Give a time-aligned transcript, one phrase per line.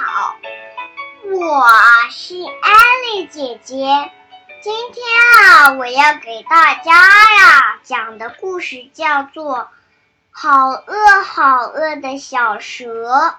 [0.00, 0.36] 好，
[1.24, 1.66] 我
[2.12, 2.72] 是艾
[3.02, 4.12] 丽姐姐，
[4.62, 5.04] 今天
[5.42, 9.68] 啊我要给大家呀，讲的故事叫做
[10.30, 13.34] 好饿好饿的小蛇。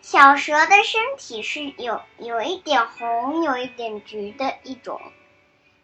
[0.00, 5.00] 小蛇的身体是有有一点红，有一点橘的一种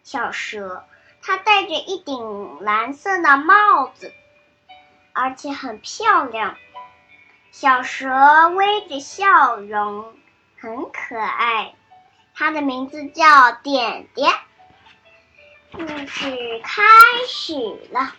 [0.03, 0.85] 小蛇，
[1.21, 4.13] 它戴着一顶蓝色的帽子，
[5.13, 6.57] 而且很漂亮。
[7.51, 10.13] 小蛇微着笑容，
[10.59, 11.73] 很可爱。
[12.33, 14.31] 它的名字叫点点。
[15.73, 16.83] 故事开
[17.27, 17.53] 始
[17.91, 18.13] 了。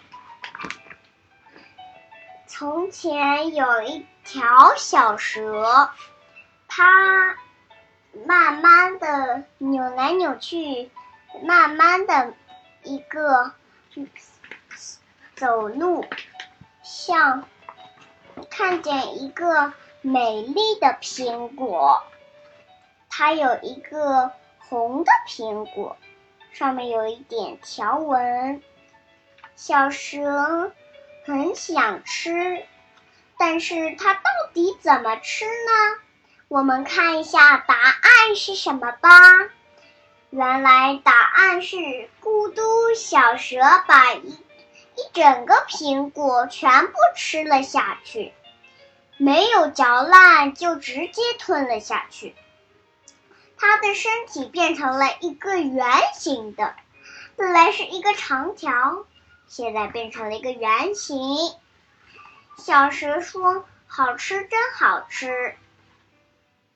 [2.46, 5.90] 从前有一条小蛇，
[6.68, 7.36] 它
[8.26, 10.90] 慢慢的扭来扭去，
[11.44, 12.34] 慢慢的
[12.82, 13.52] 一个
[15.36, 16.04] 走路，
[16.82, 17.44] 像。
[18.60, 19.72] 看见一个
[20.02, 22.02] 美丽的苹果，
[23.08, 25.96] 它有一个红的苹果，
[26.52, 28.62] 上面有一点条纹。
[29.56, 30.72] 小蛇
[31.24, 32.62] 很想吃，
[33.38, 34.20] 但是它到
[34.52, 35.96] 底怎么吃呢？
[36.48, 39.08] 我们看一下答案是什么吧。
[40.28, 41.76] 原来答案是
[42.22, 42.62] 咕嘟，
[42.94, 44.38] 小蛇把一。
[44.96, 48.34] 一整个苹果全部吃了下去，
[49.20, 52.34] 没有嚼烂就直接吞了下去。
[53.58, 56.74] 它的身体变成了一个圆形的，
[57.36, 59.04] 本来是一个长条，
[59.46, 61.54] 现在变成了一个圆形。
[62.56, 65.54] 小蛇说：“好吃，真好吃。”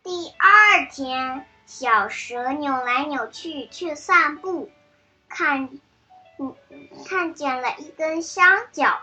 [0.05, 4.71] 第二天，小蛇扭来扭去去散步，
[5.31, 5.71] 看。
[6.39, 6.55] 嗯，
[7.07, 9.01] 看见了一根香蕉，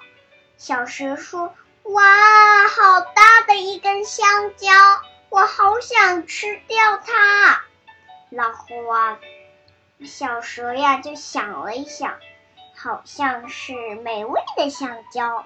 [0.57, 4.69] 小蛇说：“哇，好大的一根香蕉，
[5.29, 7.63] 我好想吃掉它。”
[8.29, 9.19] 然后啊，
[10.05, 12.17] 小蛇呀就想了一想，
[12.75, 15.45] 好像是美味的香蕉。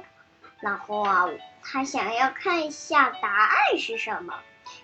[0.60, 1.26] 然后啊，
[1.64, 4.36] 它想要看一下答案是什么，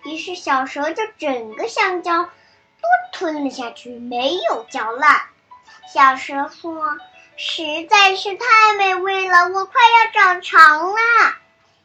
[0.04, 2.32] 于是小蛇就整个香蕉都
[3.14, 5.22] 吞了下去，没有嚼烂。
[5.94, 6.98] 小蛇说
[7.38, 10.98] ：“实在是太美味了，我快要长长了。”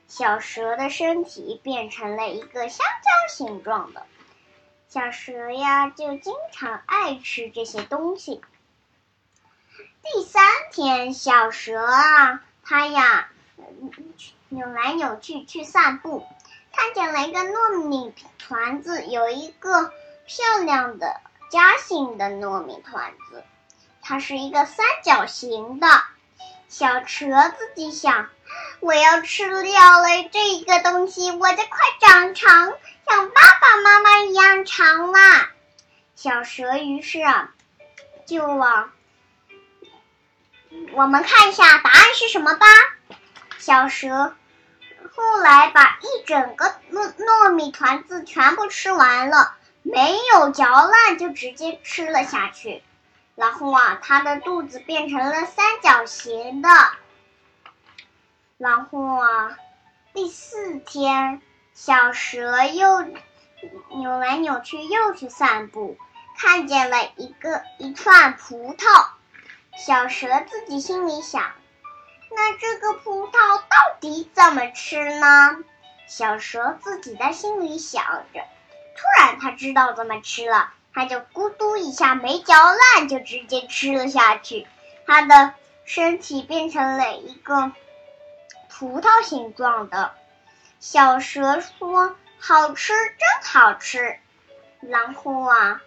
[0.08, 4.06] 小蛇的身体变成了一个香蕉形状的。
[4.88, 8.40] 小蛇呀，就经常爱吃这些东西。
[10.02, 13.28] 第三天，小蛇啊，它呀
[14.48, 16.24] 扭来扭去去散步，
[16.72, 19.92] 看见了一个糯米团子，有一个
[20.24, 23.42] 漂亮的夹心的糯米团子。
[24.00, 25.88] 它是一个三角形的，
[26.68, 27.26] 小蛇
[27.58, 28.30] 自己想
[28.80, 32.72] ：“我要吃掉了这个东西，我就快长长，
[33.06, 35.50] 像爸爸妈妈一样长啦。”
[36.14, 37.50] 小蛇于是啊，
[38.26, 38.90] 就往
[40.92, 42.66] 我们看一下答案是什么吧。
[43.58, 44.34] 小蛇
[45.14, 52.82] 后来把一整个糯糯米团子全部吃完了，没有嚼烂，就直接吃了下去。
[53.34, 56.68] 然后啊，它的肚子变成了三角形的。
[58.58, 59.58] 然后啊，
[60.14, 61.42] 第四天，
[61.74, 65.98] 小蛇又扭来扭去，又去散步，
[66.38, 69.08] 看见了一个一串葡萄。
[69.76, 71.52] 小蛇自己心里想：
[72.34, 75.58] 那这个葡萄到底怎么吃呢？
[76.06, 78.02] 小蛇自己在心里想
[78.32, 78.40] 着。
[78.96, 80.72] 突然，他知道怎么吃了。
[80.94, 84.66] 它就咕嘟一下没嚼烂，就直接吃了下去。
[85.06, 85.52] 它的
[85.84, 87.70] 身体变成了一个
[88.78, 90.12] 葡萄形状的。
[90.80, 94.18] 小蛇说：“好吃，真好吃。”
[94.82, 95.80] 然后啊，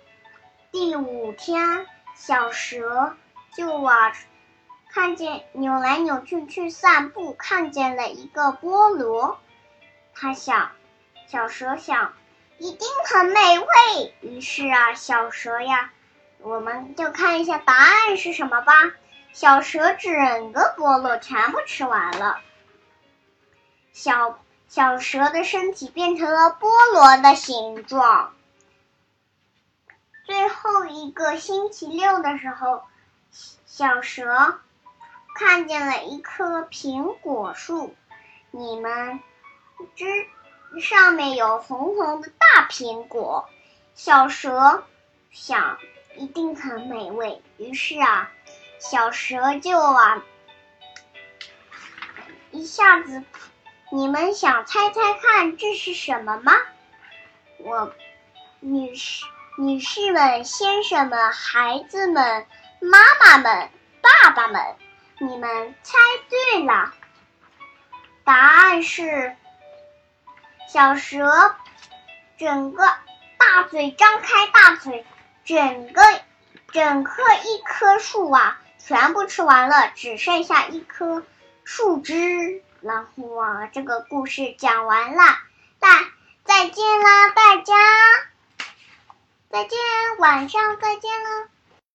[0.72, 1.86] 第五天，
[2.16, 3.16] 小蛇
[3.56, 4.14] 就啊，
[4.92, 9.40] 看见扭来扭去去散步，看见了一个菠萝。
[10.16, 10.72] 他想，
[11.28, 12.14] 小蛇想。
[12.58, 14.14] 一定很美味。
[14.20, 15.92] 于是啊，小蛇呀，
[16.40, 18.74] 我们就看一下答案是什么吧。
[19.32, 22.42] 小蛇整个菠萝全部吃完了，
[23.92, 28.34] 小小蛇的身体变成了菠萝的形状。
[30.26, 32.84] 最后一个星期六的时候，
[33.66, 34.60] 小蛇
[35.36, 37.96] 看见了一棵苹果树。
[38.52, 39.20] 你们
[39.96, 40.06] 知？
[40.80, 43.50] 上面有红红的大苹果，
[43.96, 44.84] 小蛇
[45.32, 45.80] 想
[46.16, 47.42] 一定很美味。
[47.58, 48.30] 于是啊，
[48.80, 50.24] 小蛇就啊
[52.52, 53.24] 一下子，
[53.92, 56.54] 你们想猜猜看这是什么吗？
[57.58, 57.92] 我
[58.60, 59.26] 女士
[59.58, 62.46] 女士们、先生们、孩子们、
[62.80, 63.70] 妈妈们、
[64.02, 64.62] 爸爸们，
[65.20, 65.98] 你们猜
[66.30, 66.94] 对了，
[68.24, 69.36] 答案是
[70.68, 71.56] 小蛇，
[72.38, 72.84] 整个
[73.40, 75.04] 大嘴张开，大嘴，
[75.46, 76.04] 整个
[76.72, 81.26] 整棵一棵树啊，全部吃完了，只剩下一棵
[81.64, 82.64] 树枝。
[82.82, 85.24] 然后啊，这个故事讲完了，
[85.80, 85.90] 大
[86.44, 87.76] 再见了，大家。
[89.50, 89.80] 再见，
[90.20, 91.48] 晚上再见了。